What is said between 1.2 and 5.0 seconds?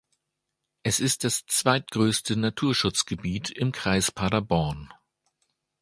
das zweitgrößte Naturschutzgebiet im Kreis Paderborn.